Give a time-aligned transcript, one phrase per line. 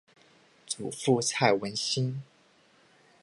[0.65, 2.23] 祖父蔡文兴。